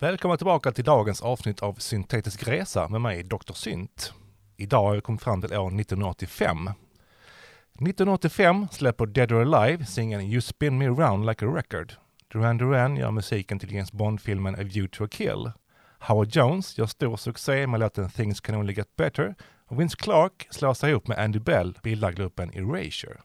[0.00, 3.52] Välkomna tillbaka till dagens avsnitt av Syntetisk Resa med mig, Dr.
[3.52, 4.12] Synt.
[4.56, 6.66] Idag har jag kommit fram till år 1985.
[6.66, 11.94] 1985 släpper Dead or Alive singeln You Spin Me Around Like a Record.
[12.32, 15.50] Duran Duran gör musiken till James Bond-filmen A View to a Kill.
[15.98, 19.34] Howard Jones gör stor succé med låten Things Can Only Get Better
[19.66, 23.20] och Vince Clark slår sig ihop med Andy Bell bildar gruppen Erasure.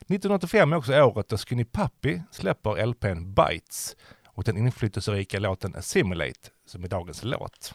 [0.00, 3.96] 1985 är också året då Skinny Puppy släpper LPn Bites
[4.40, 7.74] och den inflytelserika låten Assimilate som är dagens låt.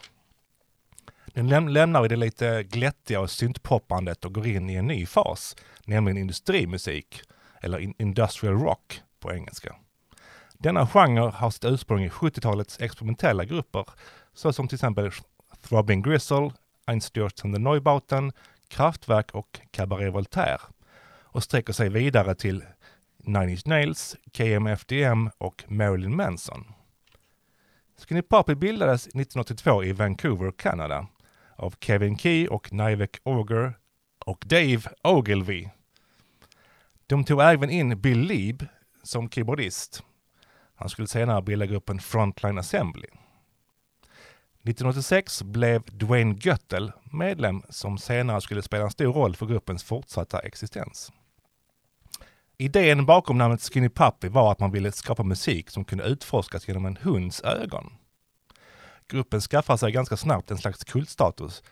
[1.26, 5.56] Den läm lämnar det lite glättiga och syntpoppandet och går in i en ny fas,
[5.84, 7.22] nämligen industrimusik,
[7.60, 9.76] eller in industrial rock på engelska.
[10.52, 13.84] Denna genre har sitt ursprung i 70-talets experimentella grupper,
[14.34, 15.10] såsom till exempel
[15.68, 16.50] Throbbing Gristle,
[16.86, 18.32] Einstürzende Neubauten,
[18.68, 20.60] Kraftwerk och Cabaret Voltaire
[21.22, 22.64] och sträcker sig vidare till
[23.26, 26.64] Nine Inch Nails, KMFDM och Marilyn Manson.
[27.98, 31.06] Skinny Puppy bildades 1982 i Vancouver, Kanada
[31.56, 33.78] av Kevin Key och Nivek Auger
[34.26, 35.68] och Dave Ogilvy.
[37.06, 38.66] De tog även in Bill Lieb
[39.02, 40.02] som keyboardist.
[40.74, 43.08] Han skulle senare bilda gruppen Frontline Assembly.
[43.08, 50.38] 1986 blev Dwayne Göttel medlem som senare skulle spela en stor roll för gruppens fortsatta
[50.38, 51.12] existens.
[52.58, 56.86] Idén bakom namnet Skinny Puppy var att man ville skapa musik som kunde utforskas genom
[56.86, 57.92] en hunds ögon.
[59.08, 61.62] Gruppen skaffade sig ganska snabbt en slags kultstatus,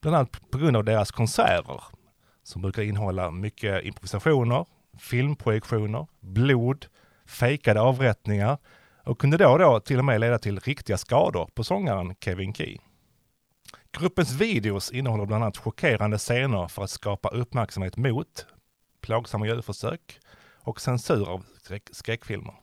[0.00, 1.82] bland annat på grund av deras konserter,
[2.42, 4.66] som brukar innehålla mycket improvisationer,
[4.98, 6.86] filmprojektioner, blod,
[7.26, 8.58] fejkade avrättningar
[9.04, 12.54] och kunde då och då till och med leda till riktiga skador på sångaren Kevin
[12.54, 12.78] Key.
[13.98, 18.46] Gruppens videos innehåller bland annat chockerande scener för att skapa uppmärksamhet mot
[19.06, 20.20] plågsamma djurförsök
[20.60, 21.44] och censur av
[21.92, 22.54] skräckfilmer.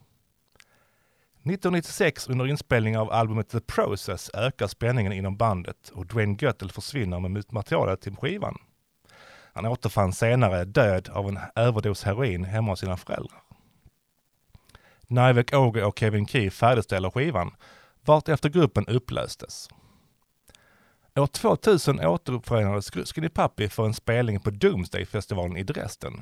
[1.46, 7.20] 1996 under inspelningen av albumet The Process ökar spänningen inom bandet och Dwayne Göttel försvinner
[7.20, 8.58] med materialet till skivan.
[9.54, 13.42] Han återfanns senare död av en överdos heroin hemma hos sina föräldrar.
[15.08, 17.56] Nivek Oge och Kevin Key färdigställer skivan,
[18.02, 19.70] vart efter gruppen upplöstes.
[21.16, 26.22] År 2000 återuppförenades Skinny Puppy för en spelning på Doomsday-festivalen i Dresden.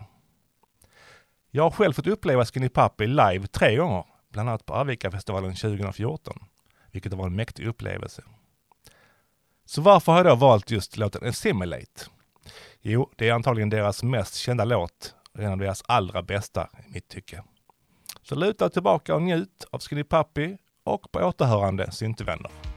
[1.53, 6.39] Jag har själv fått uppleva Skinny Puppy live tre gånger, bland annat på Arvika-festivalen 2014,
[6.91, 8.23] vilket var en mäktig upplevelse.
[9.65, 12.05] Så varför har jag då valt just låten Assimilate?
[12.81, 17.07] Jo, det är antagligen deras mest kända låt, en av deras allra bästa i mitt
[17.07, 17.43] tycke.
[18.23, 22.70] Så luta tillbaka och njut av Skinny Puppy och på återhörande syntevänner.